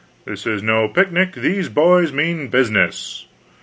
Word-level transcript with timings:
This 0.25 0.47
is 0.47 0.63
no 0.63 0.87
pic 0.87 1.11
nic, 1.11 1.35
these 1.35 1.69
boys 1.69 2.11
mean 2.11 2.49
busine&s. 2.49 3.27